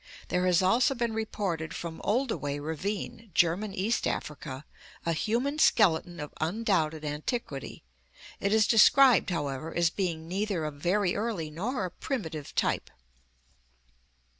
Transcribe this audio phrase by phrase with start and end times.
[0.29, 4.65] There has also been reported from Oldoway ravine, German East Africa,
[5.05, 7.83] a human skeleton of undoubted antiquity.
[8.39, 12.89] It is described, however, as being neither a very early nor a primitive type.